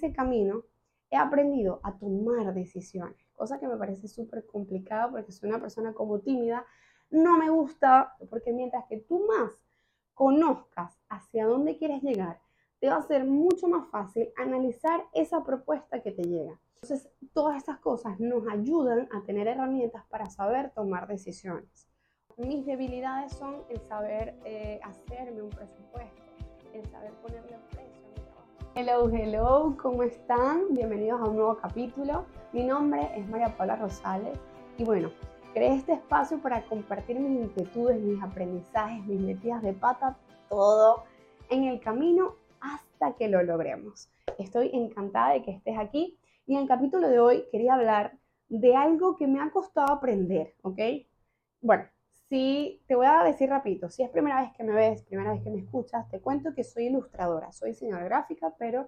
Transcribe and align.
ese 0.00 0.12
camino 0.14 0.64
he 1.10 1.16
aprendido 1.16 1.80
a 1.82 1.98
tomar 1.98 2.54
decisiones, 2.54 3.28
cosa 3.34 3.58
que 3.58 3.68
me 3.68 3.76
parece 3.76 4.08
súper 4.08 4.46
complicada 4.46 5.10
porque 5.10 5.32
soy 5.32 5.50
una 5.50 5.60
persona 5.60 5.92
como 5.92 6.20
tímida. 6.20 6.64
No 7.10 7.36
me 7.36 7.50
gusta 7.50 8.14
porque 8.30 8.52
mientras 8.52 8.86
que 8.86 8.98
tú 8.98 9.26
más 9.26 9.52
conozcas 10.14 10.98
hacia 11.08 11.46
dónde 11.46 11.76
quieres 11.76 12.02
llegar, 12.02 12.40
te 12.78 12.88
va 12.88 12.96
a 12.96 13.02
ser 13.02 13.24
mucho 13.24 13.68
más 13.68 13.88
fácil 13.90 14.30
analizar 14.36 15.04
esa 15.12 15.42
propuesta 15.44 16.00
que 16.00 16.12
te 16.12 16.22
llega. 16.22 16.58
Entonces, 16.82 17.10
todas 17.34 17.58
estas 17.58 17.78
cosas 17.78 18.18
nos 18.20 18.46
ayudan 18.48 19.08
a 19.12 19.22
tener 19.24 19.48
herramientas 19.48 20.04
para 20.08 20.30
saber 20.30 20.70
tomar 20.70 21.06
decisiones. 21.08 21.88
Mis 22.38 22.64
debilidades 22.64 23.32
son 23.32 23.64
el 23.68 23.80
saber 23.80 24.38
eh, 24.46 24.80
hacerme 24.82 25.42
un 25.42 25.50
presupuesto, 25.50 26.22
el 26.72 26.86
saber 26.88 27.12
ponerle 27.20 27.58
precio. 27.70 27.89
Hello, 28.76 29.10
hello, 29.12 29.76
¿cómo 29.82 30.04
están? 30.04 30.72
Bienvenidos 30.72 31.20
a 31.20 31.24
un 31.24 31.34
nuevo 31.34 31.56
capítulo. 31.56 32.24
Mi 32.52 32.62
nombre 32.62 33.10
es 33.16 33.28
María 33.28 33.56
Paula 33.56 33.74
Rosales 33.74 34.38
y 34.78 34.84
bueno, 34.84 35.10
creé 35.52 35.74
este 35.74 35.94
espacio 35.94 36.40
para 36.40 36.64
compartir 36.66 37.18
mis 37.18 37.46
inquietudes, 37.46 38.00
mis 38.00 38.22
aprendizajes, 38.22 39.04
mis 39.06 39.20
metidas 39.20 39.60
de 39.62 39.72
pata, 39.72 40.16
todo 40.48 41.02
en 41.48 41.64
el 41.64 41.80
camino 41.80 42.36
hasta 42.60 43.16
que 43.16 43.28
lo 43.28 43.42
logremos. 43.42 44.08
Estoy 44.38 44.70
encantada 44.72 45.32
de 45.32 45.42
que 45.42 45.50
estés 45.50 45.76
aquí 45.76 46.16
y 46.46 46.54
en 46.54 46.62
el 46.62 46.68
capítulo 46.68 47.08
de 47.08 47.18
hoy 47.18 47.44
quería 47.50 47.74
hablar 47.74 48.18
de 48.48 48.76
algo 48.76 49.16
que 49.16 49.26
me 49.26 49.40
ha 49.40 49.50
costado 49.50 49.92
aprender, 49.92 50.54
¿ok? 50.62 50.78
Bueno, 51.60 51.88
si 52.30 52.80
te 52.86 52.94
voy 52.94 53.06
a 53.06 53.24
decir 53.24 53.50
rapidito, 53.50 53.90
si 53.90 54.04
es 54.04 54.08
primera 54.08 54.40
vez 54.40 54.52
que 54.52 54.62
me 54.62 54.72
ves, 54.72 55.02
primera 55.02 55.32
vez 55.32 55.42
que 55.42 55.50
me 55.50 55.58
escuchas, 55.58 56.08
te 56.10 56.20
cuento 56.20 56.54
que 56.54 56.62
soy 56.62 56.86
ilustradora, 56.86 57.50
soy 57.50 57.70
diseñadora 57.70 58.04
gráfica, 58.04 58.54
pero 58.56 58.86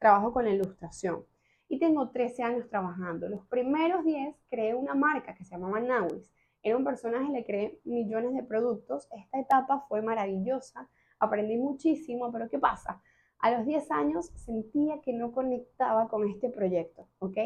trabajo 0.00 0.32
con 0.32 0.44
la 0.44 0.50
ilustración. 0.50 1.24
Y 1.68 1.78
tengo 1.78 2.10
13 2.10 2.42
años 2.42 2.68
trabajando. 2.68 3.28
Los 3.28 3.46
primeros 3.46 4.04
10 4.04 4.34
creé 4.50 4.74
una 4.74 4.94
marca 4.94 5.36
que 5.36 5.44
se 5.44 5.52
llamaba 5.52 5.78
Nawis. 5.78 6.32
Era 6.60 6.76
un 6.76 6.84
personaje, 6.84 7.30
le 7.30 7.44
creé 7.44 7.78
millones 7.84 8.34
de 8.34 8.42
productos. 8.42 9.06
Esta 9.12 9.38
etapa 9.38 9.86
fue 9.88 10.02
maravillosa, 10.02 10.88
aprendí 11.20 11.56
muchísimo, 11.58 12.32
pero 12.32 12.48
¿qué 12.50 12.58
pasa? 12.58 13.00
a 13.38 13.50
los 13.50 13.66
10 13.66 13.90
años 13.90 14.26
sentía 14.36 15.00
que 15.00 15.12
no 15.12 15.32
conectaba 15.32 16.08
con 16.08 16.28
este 16.28 16.48
proyecto, 16.48 17.08
¿ok? 17.18 17.36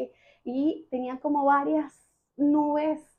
Y 0.44 0.86
tenía 0.90 1.20
como 1.20 1.46
varias 1.46 2.10
nubes 2.36 3.15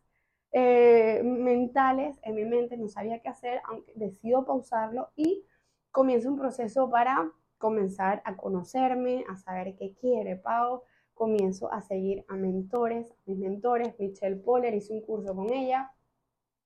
eh, 0.60 1.22
mentales 1.24 2.18
en 2.24 2.34
mi 2.34 2.44
mente, 2.44 2.78
no 2.78 2.88
sabía 2.88 3.20
qué 3.20 3.30
hacer, 3.30 3.62
aunque 3.66 3.94
decido 3.96 4.44
pausarlo 4.44 5.10
y 5.16 5.46
comienzo 5.92 6.30
un 6.30 6.36
proceso 6.36 6.90
para 6.90 7.32
comenzar 7.60 8.24
a 8.26 8.36
conocerme, 8.36 9.24
a 9.30 9.38
saber 9.38 9.76
qué 9.76 9.94
quiere 9.94 10.36
Pau, 10.36 10.82
comienzo 11.14 11.72
a 11.72 11.82
seguir 11.82 12.26
a 12.28 12.36
mentores, 12.36 13.14
mis 13.28 13.38
mentores, 13.38 14.00
Michelle 14.00 14.38
Poller, 14.38 14.74
hice 14.74 14.94
un 14.94 15.02
curso 15.02 15.36
con 15.36 15.54
ella, 15.54 15.92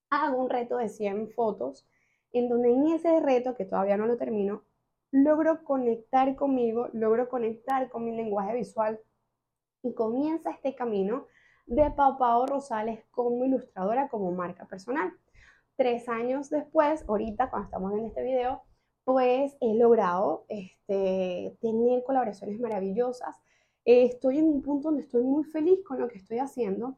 hago 0.10 0.42
un 0.42 0.50
reto 0.50 0.78
de 0.78 0.88
100 0.88 1.32
fotos, 1.32 1.86
en 2.32 2.48
donde 2.48 2.72
en 2.72 2.88
ese 2.94 3.20
reto, 3.20 3.56
que 3.56 3.66
todavía 3.66 3.98
no 3.98 4.06
lo 4.06 4.16
termino, 4.16 4.64
logro 5.12 5.66
conectar 5.66 6.38
conmigo, 6.38 6.88
logro 6.94 7.28
conectar 7.28 7.90
con 7.90 8.06
mi 8.06 8.16
lenguaje 8.16 8.56
visual 8.56 9.02
y 9.84 9.94
comienza 9.94 10.52
este 10.52 10.76
camino 10.76 11.26
de 11.72 11.90
Pau 11.92 12.46
Rosales 12.46 13.06
como 13.12 13.46
ilustradora, 13.46 14.10
como 14.10 14.30
marca 14.34 14.66
personal. 14.66 15.14
Tres 15.78 16.10
años 16.10 16.50
después, 16.50 17.06
ahorita 17.08 17.50
cuando 17.50 17.68
estamos 17.68 17.94
en 17.94 18.06
este 18.08 18.24
video, 18.24 18.62
pues 19.06 19.56
he 19.62 19.74
logrado 19.76 20.46
este, 20.50 21.58
tener 21.62 22.04
colaboraciones 22.04 22.60
maravillosas. 22.60 23.38
estoy 23.86 24.40
en 24.40 24.48
un 24.48 24.62
punto 24.62 24.90
donde 24.90 25.04
estoy 25.04 25.24
muy 25.24 25.46
feliz 25.46 25.80
con 25.86 26.00
lo 26.00 26.10
que 26.10 26.18
estoy 26.18 26.40
haciendo 26.40 26.98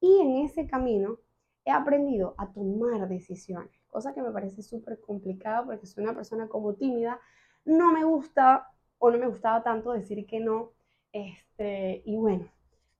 y 0.00 0.20
en 0.20 0.36
ese 0.44 0.68
camino 0.68 1.18
he 1.64 1.72
aprendido 1.72 2.36
a 2.38 2.52
tomar 2.52 3.08
decisiones, 3.08 3.72
cosa 3.88 4.14
que 4.14 4.22
me 4.22 4.30
parece 4.30 4.62
súper 4.62 5.00
complicada 5.00 5.64
porque 5.64 5.86
soy 5.86 6.04
una 6.04 6.14
persona 6.14 6.48
como 6.48 6.74
tímida, 6.74 7.20
no 7.64 7.92
me 7.92 8.04
gusta 8.04 8.68
o 8.98 9.10
no 9.10 9.18
me 9.18 9.26
gustaba 9.26 9.64
tanto 9.64 9.90
decir 9.92 10.24
que 10.26 10.38
no. 10.38 10.70
Este, 11.12 12.02
y 12.06 12.16
bueno, 12.16 12.48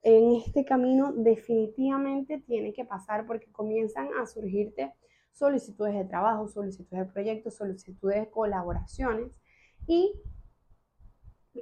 en 0.03 0.33
este 0.33 0.65
camino 0.65 1.13
definitivamente 1.13 2.41
tiene 2.41 2.73
que 2.73 2.85
pasar 2.85 3.27
porque 3.27 3.51
comienzan 3.53 4.09
a 4.21 4.27
surgirte 4.27 4.93
solicitudes 5.33 5.95
de 5.95 6.05
trabajo, 6.05 6.49
solicitudes 6.49 7.07
de 7.07 7.13
proyectos, 7.13 7.55
solicitudes 7.55 8.21
de 8.21 8.31
colaboraciones 8.31 9.33
y 9.87 10.13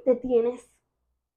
te 0.05 0.15
tienes 0.15 0.71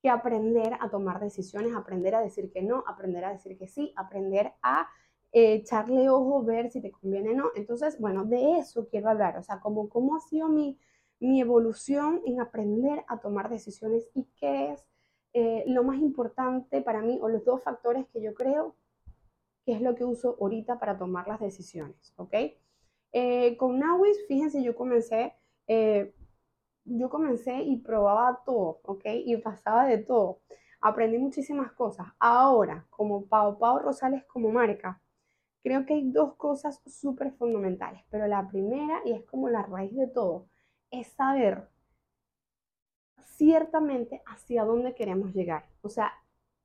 que 0.03 0.09
aprender 0.11 0.75
a 0.81 0.91
tomar 0.91 1.21
decisiones, 1.21 1.75
aprender 1.75 2.15
a 2.15 2.21
decir 2.21 2.51
que 2.53 2.63
no, 2.63 2.85
aprender 2.87 3.25
a 3.25 3.33
decir 3.33 3.57
que 3.57 3.69
sí, 3.69 3.93
aprender 3.97 4.53
a 4.63 4.89
eh, 5.33 5.55
echarle 5.55 6.09
ojo, 6.11 6.43
ver 6.45 6.71
si 6.71 6.81
te 6.81 6.91
conviene 6.91 7.31
o 7.31 7.37
no. 7.37 7.45
Entonces, 7.55 7.99
bueno, 7.99 8.25
de 8.25 8.59
eso 8.59 8.87
quiero 8.89 9.09
hablar, 9.09 9.39
o 9.39 9.43
sea, 9.43 9.61
como 9.61 9.89
cómo 9.89 10.17
ha 10.17 10.21
sido 10.21 10.49
mi, 10.49 10.79
mi 11.21 11.41
evolución 11.41 12.21
en 12.27 12.41
aprender 12.41 13.05
a 13.09 13.19
tomar 13.21 13.49
decisiones 13.49 14.09
y 14.15 14.29
qué 14.37 14.73
es 14.73 14.85
eh, 15.35 15.65
lo 15.67 15.83
más 15.83 15.99
importante 15.99 16.81
para 16.81 17.03
mí 17.03 17.19
o 17.21 17.29
los 17.29 17.45
dos 17.45 17.63
factores 17.63 18.07
que 18.13 18.23
yo 18.23 18.35
creo 18.35 18.77
que 19.67 19.73
es 19.73 19.81
lo 19.81 19.97
que 19.97 20.05
uso 20.05 20.37
ahorita 20.41 20.79
para 20.79 20.97
tomar 20.97 21.27
las 21.27 21.41
decisiones, 21.41 22.15
¿ok? 22.17 22.35
Eh, 23.13 23.57
con 23.57 23.79
Nawis, 23.79 24.17
fíjense, 24.29 24.63
yo 24.63 24.77
comencé, 24.77 25.35
eh, 25.67 26.15
yo 26.85 27.11
comencé 27.11 27.63
y 27.63 27.79
probaba 27.79 28.43
todo, 28.47 28.81
¿ok? 28.85 29.05
Y 29.25 29.37
pasaba 29.39 29.87
de 29.87 29.99
todo. 29.99 30.41
Aprendí 30.81 31.19
muchísimas 31.19 31.73
cosas. 31.73 32.07
Ahora, 32.21 32.87
como 32.91 33.27
Pau 33.27 33.59
Pau 33.59 33.79
Rosales 33.81 34.25
como 34.27 34.51
marca, 34.51 35.01
creo 35.65 35.85
que 35.85 35.95
hay 35.95 36.11
dos 36.11 36.35
cosas 36.37 36.81
súper 36.87 37.33
fundamentales, 37.33 38.03
pero 38.11 38.27
la 38.29 38.47
primera, 38.49 39.01
y 39.05 39.13
es 39.13 39.25
como 39.25 39.49
la 39.49 39.63
raíz 39.63 39.97
de 39.97 40.07
todo, 40.07 40.47
es 40.91 41.09
saber 41.09 41.69
ciertamente 43.37 44.23
hacia 44.27 44.65
dónde 44.65 44.95
queremos 44.95 45.35
llegar. 45.35 45.67
O 45.83 45.89
sea, 45.89 46.13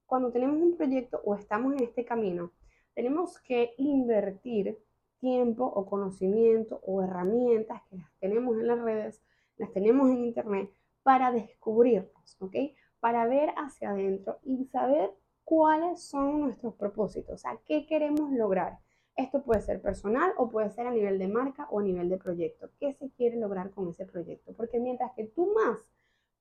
cuando 0.06 0.31
tenemos 0.31 0.62
un 0.62 0.75
proyecto 0.75 1.22
o 1.24 1.35
estamos 1.35 1.74
en 1.74 1.84
este 1.84 2.06
camino, 2.06 2.52
tenemos 2.94 3.40
que 3.40 3.74
invertir 3.78 4.78
tiempo 5.19 5.66
o 5.66 5.85
conocimiento 5.85 6.79
o 6.84 7.02
herramientas 7.02 7.81
que 7.90 7.97
las 7.97 8.12
tenemos 8.19 8.58
en 8.58 8.68
las 8.68 8.79
redes, 8.79 9.22
las 9.58 9.72
tenemos 9.72 10.09
en 10.09 10.25
internet 10.25 10.72
para 11.03 11.31
descubrirnos, 11.31 12.38
¿ok? 12.40 12.56
Para 13.00 13.28
ver 13.28 13.50
hacia 13.58 13.91
adentro 13.91 14.40
y 14.44 14.66
saber 14.66 15.12
cuáles 15.44 16.03
son 16.03 16.41
nuestros 16.41 16.75
propósitos, 16.75 17.35
o 17.35 17.38
sea, 17.38 17.59
qué 17.66 17.85
queremos 17.85 18.31
lograr. 18.31 18.79
Esto 19.16 19.44
puede 19.44 19.62
ser 19.62 19.81
personal 19.81 20.31
o 20.38 20.50
puede 20.50 20.69
ser 20.69 20.88
a 20.88 20.91
nivel 20.91 21.19
de 21.19 21.28
marca 21.28 21.68
o 21.72 21.79
a 21.79 21.84
nivel 21.84 22.08
de 22.08 22.18
proyecto. 22.18 22.69
¿Qué 22.79 22.94
se 22.94 23.09
quiere 23.12 23.35
lograr 23.38 23.72
con 23.72 23.90
ese 23.90 24.06
proyecto? 24.06 24.53
Porque 24.53 24.79
mientras 24.79 25.12
que 25.13 25.25
tú 25.25 25.52
más 25.53 25.91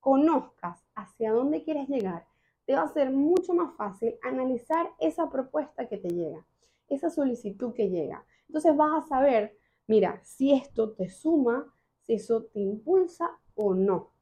conozcas 0.01 0.85
hacia 0.95 1.33
dónde 1.33 1.63
quieres 1.63 1.89
llegar, 1.89 2.27
te 2.67 2.75
va 2.75 2.83
a 2.83 2.89
ser 2.89 3.11
mucho 3.11 3.55
más 3.55 3.75
fácil 3.77 4.19
analizar 4.23 4.91
esa 4.99 5.31
propuesta 5.31 5.89
que 5.89 5.97
te 5.97 6.11
llega, 6.11 6.47
esa 6.89 7.11
solicitud 7.11 7.73
que 7.73 7.89
llega. 7.89 8.25
Entonces 8.47 8.77
vas 8.77 9.05
a 9.05 9.09
saber, 9.09 9.57
mira, 9.87 10.21
si 10.23 10.53
esto 10.53 10.93
te 10.93 11.09
suma, 11.09 11.73
si 12.03 12.15
eso 12.15 12.45
te 12.45 12.61
impulsa 12.61 13.39
o 13.55 13.75
no. 13.75 14.13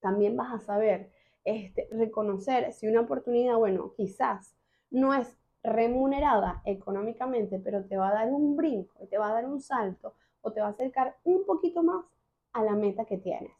También 0.00 0.36
vas 0.36 0.52
a 0.52 0.60
saber 0.60 1.10
este, 1.44 1.88
reconocer 1.90 2.72
si 2.72 2.86
una 2.86 3.00
oportunidad, 3.00 3.56
bueno, 3.56 3.92
quizás 3.96 4.54
no 4.90 5.14
es 5.14 5.36
remunerada 5.62 6.62
económicamente, 6.64 7.58
pero 7.58 7.84
te 7.84 7.96
va 7.96 8.10
a 8.10 8.14
dar 8.14 8.28
un 8.28 8.56
brinco, 8.56 9.06
te 9.08 9.18
va 9.18 9.30
a 9.30 9.32
dar 9.32 9.46
un 9.46 9.60
salto 9.60 10.14
o 10.40 10.52
te 10.52 10.60
va 10.60 10.68
a 10.68 10.70
acercar 10.70 11.16
un 11.24 11.44
poquito 11.44 11.82
más 11.82 12.04
a 12.52 12.62
la 12.62 12.74
meta 12.74 13.04
que 13.04 13.18
tienes. 13.18 13.52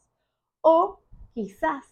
O 0.61 0.99
quizás 1.39 1.85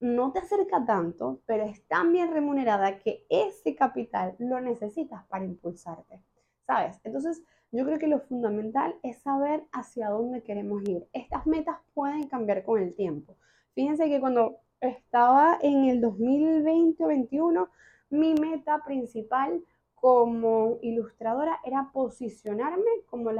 no 0.00 0.32
te 0.32 0.40
acerca 0.40 0.84
tanto, 0.84 1.40
pero 1.46 1.62
es 1.64 1.86
tan 1.86 2.12
bien 2.12 2.32
remunerada 2.32 2.98
que 2.98 3.24
ese 3.30 3.76
capital 3.76 4.34
lo 4.40 4.60
necesitas 4.60 5.24
para 5.26 5.44
impulsarte. 5.44 6.20
¿Sabes? 6.66 7.00
Entonces, 7.04 7.44
yo 7.70 7.84
creo 7.84 8.00
que 8.00 8.08
lo 8.08 8.18
fundamental 8.18 8.96
es 9.04 9.18
saber 9.22 9.62
hacia 9.70 10.08
dónde 10.08 10.42
queremos 10.42 10.82
ir. 10.88 11.06
Estas 11.12 11.46
metas 11.46 11.76
pueden 11.94 12.26
cambiar 12.26 12.64
con 12.64 12.82
el 12.82 12.92
tiempo. 12.96 13.36
Fíjense 13.74 14.08
que 14.08 14.18
cuando 14.18 14.56
estaba 14.80 15.58
en 15.62 15.84
el 15.84 16.02
2020-2021, 16.02 17.68
mi 18.10 18.34
meta 18.34 18.82
principal 18.84 19.62
como 19.94 20.78
ilustradora 20.82 21.60
era 21.64 21.90
posicionarme 21.92 22.90
como, 23.08 23.30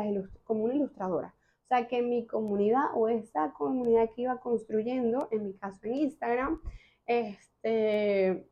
como 0.44 0.64
una 0.64 0.74
ilustradora. 0.74 1.34
O 1.66 1.68
sea, 1.68 1.88
que 1.88 2.00
mi 2.00 2.26
comunidad 2.26 2.84
o 2.94 3.08
esa 3.08 3.52
comunidad 3.52 4.10
que 4.14 4.22
iba 4.22 4.38
construyendo, 4.38 5.26
en 5.32 5.46
mi 5.46 5.54
caso 5.54 5.80
en 5.82 5.94
Instagram, 5.94 6.60
este, 7.06 8.48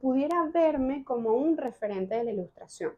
pudiera 0.00 0.44
verme 0.54 1.04
como 1.04 1.32
un 1.32 1.56
referente 1.56 2.14
de 2.14 2.22
la 2.22 2.30
ilustración. 2.30 2.92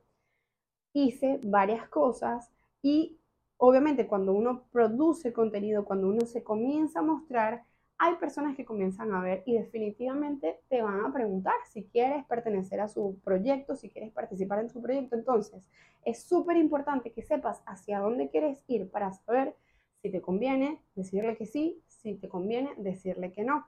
Hice 0.92 1.40
varias 1.42 1.88
cosas 1.88 2.50
y 2.82 3.18
obviamente 3.56 4.06
cuando 4.06 4.34
uno 4.34 4.64
produce 4.70 5.32
contenido, 5.32 5.86
cuando 5.86 6.08
uno 6.08 6.26
se 6.26 6.42
comienza 6.42 6.98
a 6.98 7.02
mostrar, 7.02 7.64
hay 8.02 8.14
personas 8.16 8.56
que 8.56 8.64
comienzan 8.64 9.12
a 9.12 9.20
ver 9.20 9.42
y 9.44 9.58
definitivamente 9.58 10.62
te 10.70 10.80
van 10.80 11.04
a 11.04 11.12
preguntar 11.12 11.52
si 11.68 11.84
quieres 11.84 12.24
pertenecer 12.24 12.80
a 12.80 12.88
su 12.88 13.20
proyecto, 13.22 13.76
si 13.76 13.90
quieres 13.90 14.10
participar 14.10 14.60
en 14.60 14.70
su 14.70 14.80
proyecto. 14.80 15.16
Entonces, 15.16 15.62
es 16.06 16.22
súper 16.22 16.56
importante 16.56 17.12
que 17.12 17.22
sepas 17.22 17.62
hacia 17.66 17.98
dónde 18.00 18.30
quieres 18.30 18.64
ir 18.68 18.90
para 18.90 19.12
saber 19.12 19.54
si 20.00 20.10
te 20.10 20.22
conviene 20.22 20.82
decirle 20.94 21.36
que 21.36 21.44
sí, 21.44 21.84
si 21.88 22.14
te 22.14 22.30
conviene 22.30 22.72
decirle 22.78 23.32
que 23.32 23.44
no. 23.44 23.66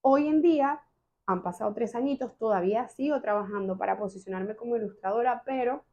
Hoy 0.00 0.28
en 0.28 0.40
día, 0.40 0.80
han 1.26 1.42
pasado 1.42 1.74
tres 1.74 1.94
añitos, 1.94 2.38
todavía 2.38 2.88
sigo 2.88 3.20
trabajando 3.20 3.76
para 3.76 3.98
posicionarme 3.98 4.56
como 4.56 4.76
ilustradora, 4.76 5.42
pero 5.44 5.84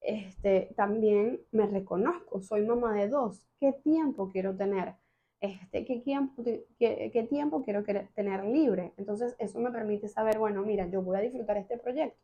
este, 0.00 0.72
también 0.76 1.40
me 1.50 1.66
reconozco, 1.66 2.40
soy 2.40 2.64
mamá 2.64 2.94
de 2.94 3.08
dos. 3.08 3.44
¿Qué 3.58 3.72
tiempo 3.72 4.30
quiero 4.30 4.56
tener? 4.56 4.94
Este, 5.42 5.84
¿qué, 5.84 5.98
tiempo, 5.98 6.40
qué, 6.78 7.26
tiempo 7.28 7.62
quiero 7.64 7.82
tener 8.14 8.44
libre? 8.44 8.92
Entonces, 8.96 9.34
eso 9.40 9.58
me 9.58 9.72
permite 9.72 10.06
saber, 10.06 10.38
bueno, 10.38 10.62
mira, 10.62 10.86
yo 10.86 11.02
voy 11.02 11.16
a 11.16 11.20
disfrutar 11.20 11.56
este 11.56 11.78
proyecto. 11.78 12.16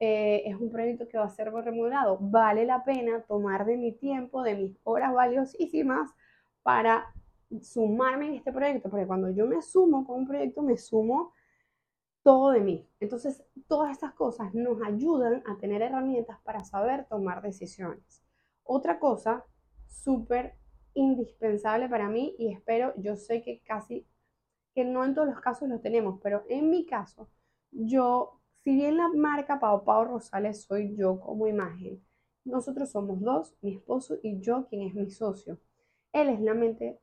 Eh, 0.00 0.42
es 0.44 0.56
un 0.56 0.68
proyecto 0.68 1.06
que 1.06 1.18
va 1.18 1.26
a 1.26 1.30
ser 1.30 1.52
remunerado. 1.52 2.18
Vale 2.20 2.66
la 2.66 2.82
pena 2.82 3.22
tomar 3.28 3.64
de 3.64 3.76
mi 3.76 3.92
tiempo, 3.92 4.42
de 4.42 4.56
mis 4.56 4.76
horas 4.82 5.14
valiosísimas 5.14 6.10
para 6.64 7.14
sumarme 7.62 8.26
en 8.26 8.34
este 8.34 8.52
proyecto, 8.52 8.90
porque 8.90 9.06
cuando 9.06 9.30
yo 9.30 9.46
me 9.46 9.62
sumo 9.62 10.04
con 10.04 10.18
un 10.18 10.26
proyecto, 10.26 10.60
me 10.60 10.76
sumo 10.76 11.32
todo 12.24 12.50
de 12.50 12.60
mí. 12.60 12.88
Entonces, 12.98 13.44
todas 13.68 13.92
estas 13.92 14.14
cosas 14.14 14.52
nos 14.52 14.82
ayudan 14.82 15.44
a 15.46 15.56
tener 15.58 15.80
herramientas 15.80 16.40
para 16.42 16.64
saber 16.64 17.04
tomar 17.04 17.40
decisiones. 17.40 18.24
Otra 18.64 18.98
cosa 18.98 19.44
súper 19.86 20.54
indispensable 20.94 21.88
para 21.88 22.08
mí 22.08 22.34
y 22.38 22.52
espero, 22.52 22.92
yo 22.96 23.16
sé 23.16 23.42
que 23.42 23.60
casi, 23.60 24.06
que 24.74 24.84
no 24.84 25.04
en 25.04 25.14
todos 25.14 25.28
los 25.28 25.40
casos 25.40 25.68
lo 25.68 25.80
tenemos, 25.80 26.20
pero 26.22 26.44
en 26.48 26.70
mi 26.70 26.86
caso, 26.86 27.28
yo, 27.70 28.40
si 28.64 28.74
bien 28.74 28.96
la 28.96 29.08
marca 29.08 29.60
Pau 29.60 29.84
Pau 29.84 30.04
Rosales 30.04 30.62
soy 30.62 30.96
yo 30.96 31.20
como 31.20 31.46
imagen, 31.46 32.02
nosotros 32.44 32.90
somos 32.90 33.20
dos, 33.20 33.56
mi 33.60 33.74
esposo 33.74 34.16
y 34.22 34.40
yo, 34.40 34.66
quien 34.68 34.82
es 34.82 34.94
mi 34.94 35.10
socio. 35.10 35.58
Él 36.12 36.30
es 36.30 36.40
la 36.40 36.54
mente 36.54 36.98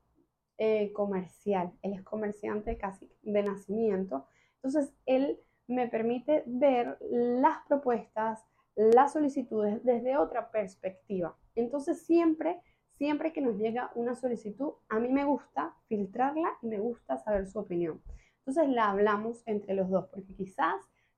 eh, 0.58 0.92
comercial, 0.94 1.72
él 1.82 1.94
es 1.94 2.04
comerciante 2.04 2.78
casi 2.78 3.12
de 3.22 3.44
nacimiento 3.44 4.26
entonces, 4.66 4.96
él 5.06 5.40
me 5.68 5.88
permite 5.88 6.42
ver 6.48 6.98
las 7.12 7.60
propuestas, 7.68 8.44
las 8.76 9.14
solicitudes 9.14 9.84
desde 9.84 10.18
otra 10.18 10.50
perspectiva. 10.50 11.38
Entonces, 11.54 12.04
siempre, 12.04 12.60
siempre 12.98 13.34
que 13.34 13.42
nos 13.42 13.58
llega 13.58 13.92
una 13.96 14.16
solicitud, 14.16 14.74
a 14.90 15.00
mí 15.00 15.10
me 15.10 15.26
gusta 15.26 15.76
filtrarla 15.88 16.50
y 16.62 16.68
me 16.68 16.80
gusta 16.80 17.18
saber 17.18 17.48
su 17.48 17.60
opinión. 17.60 18.02
Entonces, 18.40 18.70
la 18.70 18.92
hablamos 18.92 19.44
entre 19.48 19.74
los 19.74 19.90
dos, 19.90 20.08
porque 20.08 20.34
quizás 20.36 20.76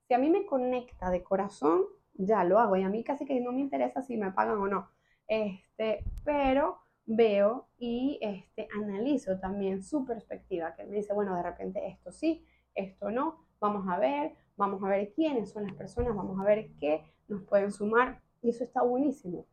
si 0.07 0.13
a 0.13 0.17
mí 0.17 0.29
me 0.29 0.45
conecta 0.45 1.11
de 1.11 1.23
corazón, 1.23 1.83
ya 2.13 2.43
lo 2.43 2.59
hago 2.59 2.77
y 2.77 2.83
a 2.83 2.89
mí 2.89 3.03
casi 3.03 3.25
que 3.25 3.39
no 3.39 3.51
me 3.51 3.61
interesa 3.61 4.01
si 4.01 4.17
me 4.17 4.31
pagan 4.31 4.57
o 4.57 4.67
no. 4.67 4.89
Este, 5.27 6.03
pero 6.23 6.79
veo 7.05 7.67
y 7.77 8.17
este, 8.21 8.67
analizo 8.75 9.39
también 9.39 9.83
su 9.83 10.05
perspectiva, 10.05 10.73
que 10.75 10.85
me 10.85 10.95
dice, 10.95 11.13
bueno, 11.13 11.35
de 11.35 11.43
repente 11.43 11.85
esto 11.87 12.11
sí, 12.11 12.45
esto 12.75 13.11
no, 13.11 13.45
vamos 13.59 13.87
a 13.89 13.99
ver, 13.99 14.33
vamos 14.55 14.83
a 14.83 14.87
ver 14.87 15.11
quiénes 15.13 15.51
son 15.51 15.63
las 15.65 15.73
personas, 15.73 16.15
vamos 16.15 16.39
a 16.39 16.45
ver 16.45 16.71
qué 16.79 17.03
nos 17.27 17.43
pueden 17.43 17.71
sumar 17.71 18.21
y 18.41 18.49
eso 18.49 18.63
está 18.63 18.81
buenísimo. 18.81 19.45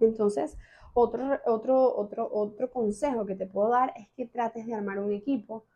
Entonces, 0.00 0.58
otro, 0.94 1.40
otro, 1.46 1.96
otro, 1.96 2.28
otro 2.32 2.70
consejo 2.70 3.26
que 3.26 3.34
te 3.34 3.46
puedo 3.46 3.70
dar 3.70 3.92
es 3.96 4.08
que 4.10 4.26
trates 4.26 4.66
de 4.66 4.74
armar 4.74 4.98
un 4.98 5.12
equipo 5.12 5.66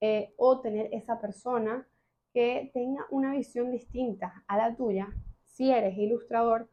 eh, 0.00 0.34
o 0.36 0.60
tener 0.60 0.88
esa 0.92 1.20
persona 1.20 1.86
que 2.32 2.70
tenga 2.74 3.06
una 3.10 3.32
visión 3.32 3.70
distinta 3.70 4.44
a 4.48 4.56
la 4.56 4.74
tuya. 4.74 5.08
Si 5.44 5.70
eres 5.70 5.96
ilustrador, 5.96 6.68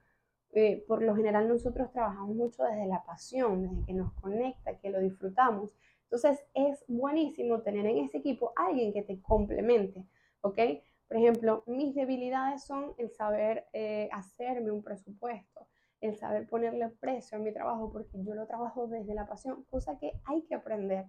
eh, 0.53 0.83
por 0.88 1.01
lo 1.01 1.15
general 1.15 1.48
nosotros 1.48 1.92
trabajamos 1.92 2.36
mucho 2.36 2.63
desde 2.63 2.88
la 2.88 3.03
pasión, 3.03 3.62
desde 3.62 3.86
que 3.86 3.94
nos 3.94 4.12
conecta, 4.13 4.77
que 4.80 4.89
lo 4.89 5.00
disfrutamos. 5.00 5.74
Entonces 6.04 6.44
es 6.54 6.83
buenísimo 6.88 7.62
tener 7.62 7.86
en 7.86 8.00
ese 8.00 8.18
equipo 8.18 8.51
alguien 8.56 8.92
que 8.92 9.04
te 9.04 9.21
complemente, 9.21 10.06
¿ok? 10.42 10.59
Por 11.07 11.18
ejemplo, 11.18 11.63
mis 11.68 11.95
debilidades 11.95 12.63
son 12.63 12.94
el 12.97 13.12
saber 13.12 13.65
eh, 13.71 14.09
hacerme 14.12 14.71
un 14.71 14.83
presupuesto, 14.83 15.68
el 16.01 16.18
saber 16.18 16.48
ponerle 16.48 16.89
precio 16.89 17.38
a 17.38 17.42
mi 17.42 17.53
trabajo, 17.53 17.92
porque 17.92 18.24
yo 18.24 18.33
lo 18.33 18.48
trabajo 18.48 18.88
desde 18.88 19.13
la 19.13 19.27
pasión, 19.27 19.63
cosa 19.69 19.98
que 19.98 20.12
hay 20.25 20.42
que 20.44 20.56
aprender, 20.56 21.06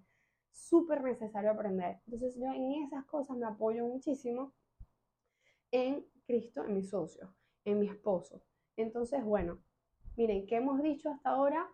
súper 0.52 1.02
necesario 1.02 1.50
aprender. 1.50 2.00
Entonces 2.06 2.36
yo 2.36 2.46
en 2.52 2.84
esas 2.84 3.04
cosas 3.06 3.36
me 3.36 3.46
apoyo 3.46 3.86
muchísimo 3.86 4.52
en 5.70 6.06
Cristo, 6.26 6.64
en 6.64 6.74
mi 6.74 6.82
socio, 6.82 7.34
en 7.64 7.80
mi 7.80 7.88
esposo. 7.88 8.42
Entonces, 8.76 9.24
bueno, 9.24 9.62
miren, 10.16 10.46
¿qué 10.46 10.56
hemos 10.56 10.82
dicho 10.82 11.10
hasta 11.10 11.30
ahora? 11.30 11.68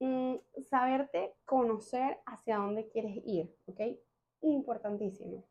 Mm, 0.00 0.34
saberte 0.68 1.34
conocer 1.44 2.18
hacia 2.26 2.58
dónde 2.58 2.88
quieres 2.88 3.16
ir, 3.24 3.56
¿ok? 3.66 3.80
Importantísimo. 4.42 5.46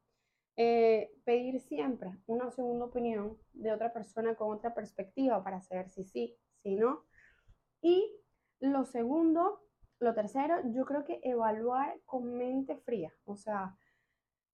Eh, 0.58 1.12
pedir 1.26 1.60
siempre 1.60 2.12
una 2.28 2.50
segunda 2.52 2.86
opinión 2.86 3.38
de 3.54 3.74
otra 3.74 3.92
persona 3.92 4.36
con 4.36 4.56
otra 4.56 4.74
perspectiva 4.74 5.44
para 5.44 5.62
saber 5.62 5.90
si 5.90 6.06
sí, 6.06 6.38
no. 6.72 7.06
Y 7.82 8.12
lo 8.60 8.86
segundo, 8.86 9.62
lo 10.00 10.14
tercero, 10.16 10.62
yo 10.74 10.86
creo 10.86 11.04
que 11.06 11.20
evaluar 11.24 12.00
con 12.06 12.36
mente 12.38 12.78
fría. 12.78 13.14
O 13.26 13.36
sea, 13.36 13.78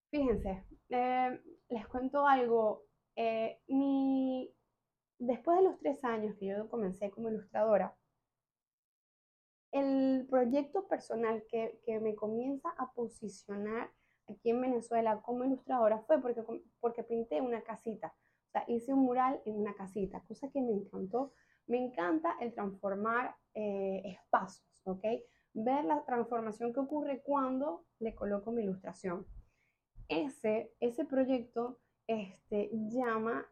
fíjense, 0.10 0.66
eh, 0.90 1.40
les 1.70 1.88
cuento 1.88 2.28
algo. 2.28 2.84
Eh, 3.16 3.60
mi, 3.68 4.54
después 5.20 5.58
de 5.58 5.64
los 5.64 5.80
tres 5.80 6.04
años 6.04 6.36
que 6.38 6.48
yo 6.48 6.70
comencé 6.70 7.12
como 7.12 7.30
ilustradora, 7.30 7.96
el 9.72 10.28
proyecto 10.30 10.88
personal 10.88 11.44
que, 11.50 11.80
me 12.02 12.16
comienza 12.16 12.70
a 12.78 12.92
posicionar 12.94 13.90
aquí 14.28 14.50
en 14.50 14.62
Venezuela 14.62 15.22
como 15.22 15.46
ilustradora 15.46 16.00
fue 16.02 16.22
porque, 16.22 16.44
porque 16.80 17.04
pinté 17.04 17.42
una 17.42 17.64
casita. 17.64 18.14
Sea, 18.52 18.64
hice 18.68 18.94
un 18.94 19.02
mural 19.02 19.42
en 19.46 19.56
una 19.56 19.74
casita, 19.76 20.24
cosa 20.28 20.50
que 20.50 20.62
me 20.62 20.72
encantó. 20.72 21.34
Me 21.68 21.78
encanta 21.78 22.36
el 22.42 22.54
transformar 22.54 23.36
eh, 23.54 24.02
espacios, 24.06 24.82
¿ok? 24.86 25.06
Ver 25.54 25.86
la 25.86 26.04
transformación 26.06 26.74
que 26.74 26.80
ocurre 26.80 27.22
cuando 27.22 27.86
le 28.00 28.14
coloco 28.16 28.52
mi 28.52 28.64
ilustración. 28.64 29.26
Ese, 30.10 30.74
ese 30.80 31.06
proyecto 31.06 31.80
este, 32.08 32.70
llama, 32.74 33.46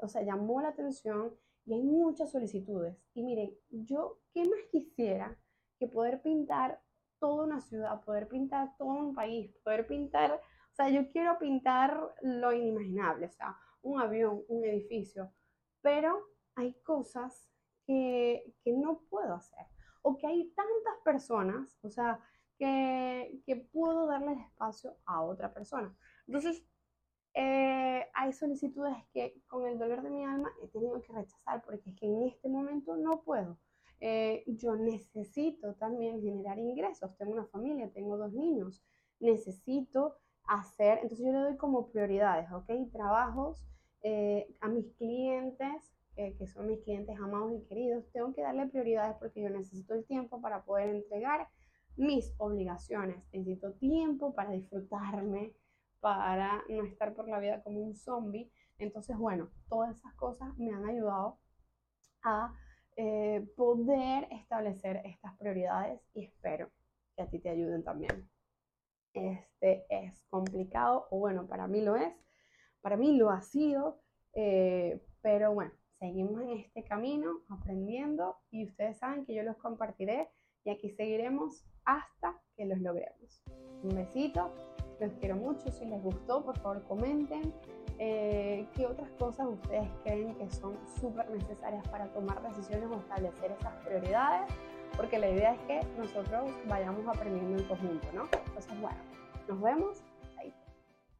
o 0.00 0.08
sea, 0.08 0.22
llamó 0.22 0.60
la 0.60 0.68
atención 0.68 1.34
y 1.64 1.74
hay 1.74 1.82
muchas 1.82 2.30
solicitudes. 2.30 2.96
Y 3.14 3.24
miren, 3.24 3.52
yo, 3.70 4.20
¿qué 4.32 4.42
más 4.42 4.60
quisiera 4.70 5.36
que 5.78 5.88
poder 5.88 6.22
pintar 6.22 6.80
toda 7.18 7.44
una 7.44 7.60
ciudad, 7.60 8.00
poder 8.04 8.28
pintar 8.28 8.76
todo 8.76 8.88
un 8.88 9.14
país, 9.14 9.54
poder 9.64 9.86
pintar, 9.86 10.32
o 10.32 10.74
sea, 10.74 10.88
yo 10.88 11.08
quiero 11.10 11.38
pintar 11.38 12.14
lo 12.22 12.52
inimaginable, 12.52 13.26
o 13.26 13.32
sea, 13.32 13.56
un 13.86 14.00
avión, 14.00 14.42
un 14.48 14.64
edificio, 14.64 15.32
pero 15.80 16.26
hay 16.56 16.74
cosas 16.82 17.48
que, 17.86 18.54
que 18.62 18.72
no 18.72 19.02
puedo 19.08 19.34
hacer, 19.34 19.66
o 20.02 20.16
que 20.18 20.26
hay 20.26 20.50
tantas 20.50 20.96
personas, 21.04 21.78
o 21.82 21.90
sea, 21.90 22.20
que, 22.58 23.40
que 23.44 23.56
puedo 23.56 24.06
darle 24.06 24.32
espacio 24.32 24.96
a 25.04 25.22
otra 25.22 25.52
persona. 25.52 25.96
Entonces, 26.26 26.64
eh, 27.34 28.06
hay 28.14 28.32
solicitudes 28.32 28.96
que 29.12 29.42
con 29.46 29.66
el 29.66 29.78
dolor 29.78 30.02
de 30.02 30.10
mi 30.10 30.24
alma 30.24 30.50
he 30.62 30.68
tenido 30.68 31.00
que 31.02 31.12
rechazar 31.12 31.62
porque 31.64 31.90
es 31.90 31.96
que 31.96 32.06
en 32.06 32.22
este 32.22 32.48
momento 32.48 32.96
no 32.96 33.22
puedo. 33.22 33.58
Eh, 34.00 34.42
yo 34.46 34.74
necesito 34.74 35.74
también 35.74 36.20
generar 36.20 36.58
ingresos, 36.58 37.16
tengo 37.16 37.32
una 37.32 37.46
familia, 37.46 37.92
tengo 37.92 38.16
dos 38.16 38.32
niños, 38.32 38.82
necesito 39.20 40.16
hacer, 40.46 40.98
entonces 41.02 41.26
yo 41.26 41.32
le 41.32 41.38
doy 41.38 41.56
como 41.56 41.88
prioridades, 41.88 42.50
¿ok? 42.52 42.70
Trabajos 42.92 43.66
eh, 44.02 44.46
a 44.60 44.68
mis 44.68 44.92
clientes, 44.94 45.92
que 46.16 46.46
son 46.46 46.68
mis 46.68 46.80
clientes 46.80 47.14
amados 47.20 47.52
y 47.52 47.66
queridos, 47.66 48.10
tengo 48.10 48.32
que 48.32 48.40
darle 48.40 48.66
prioridades 48.68 49.16
porque 49.18 49.42
yo 49.42 49.50
necesito 49.50 49.92
el 49.92 50.06
tiempo 50.06 50.40
para 50.40 50.64
poder 50.64 50.88
entregar 50.88 51.46
mis 51.96 52.34
obligaciones, 52.38 53.22
necesito 53.32 53.74
tiempo 53.74 54.34
para 54.34 54.52
disfrutarme, 54.52 55.52
para 56.00 56.62
no 56.68 56.84
estar 56.84 57.14
por 57.14 57.28
la 57.28 57.38
vida 57.38 57.62
como 57.62 57.80
un 57.80 57.94
zombie. 57.94 58.50
Entonces, 58.78 59.16
bueno, 59.16 59.50
todas 59.68 59.96
esas 59.96 60.14
cosas 60.14 60.56
me 60.58 60.72
han 60.72 60.84
ayudado 60.84 61.38
a 62.22 62.54
eh, 62.96 63.46
poder 63.56 64.28
establecer 64.30 65.00
estas 65.04 65.36
prioridades 65.36 66.00
y 66.14 66.24
espero 66.24 66.70
que 67.14 67.22
a 67.22 67.28
ti 67.28 67.38
te 67.38 67.48
ayuden 67.48 67.82
también. 67.82 68.28
Este 69.14 69.86
es 69.88 70.22
complicado, 70.28 71.06
o 71.10 71.18
bueno, 71.18 71.46
para 71.46 71.66
mí 71.66 71.80
lo 71.80 71.96
es, 71.96 72.12
para 72.86 72.96
mí 72.96 73.16
lo 73.16 73.30
ha 73.30 73.42
sido, 73.42 73.98
eh, 74.32 75.02
pero 75.20 75.52
bueno, 75.52 75.72
seguimos 75.98 76.40
en 76.42 76.50
este 76.50 76.84
camino 76.84 77.40
aprendiendo 77.48 78.36
y 78.52 78.64
ustedes 78.64 78.96
saben 78.98 79.26
que 79.26 79.34
yo 79.34 79.42
los 79.42 79.56
compartiré 79.56 80.30
y 80.62 80.70
aquí 80.70 80.90
seguiremos 80.90 81.66
hasta 81.84 82.40
que 82.56 82.64
los 82.64 82.78
logremos. 82.78 83.42
Un 83.82 83.96
besito 83.96 84.54
Los 85.00 85.12
quiero 85.14 85.34
mucho. 85.34 85.68
Si 85.72 85.84
les 85.84 86.00
gustó, 86.00 86.44
por 86.44 86.56
favor 86.60 86.84
comenten. 86.84 87.52
Eh, 87.98 88.68
¿Qué 88.76 88.86
otras 88.86 89.10
cosas 89.18 89.48
ustedes 89.48 89.88
creen 90.04 90.36
que 90.36 90.48
son 90.48 90.78
súper 91.00 91.28
necesarias 91.28 91.88
para 91.88 92.06
tomar 92.12 92.40
decisiones 92.40 92.88
o 92.88 93.00
establecer 93.00 93.50
esas 93.50 93.74
prioridades? 93.84 94.48
Porque 94.96 95.18
la 95.18 95.28
idea 95.28 95.54
es 95.54 95.60
que 95.62 95.80
nosotros 95.98 96.52
vayamos 96.68 97.04
aprendiendo 97.08 97.58
en 97.58 97.66
conjunto, 97.66 98.06
¿no? 98.12 98.28
Entonces, 98.46 98.80
bueno, 98.80 99.00
nos 99.48 99.60
vemos 99.60 100.04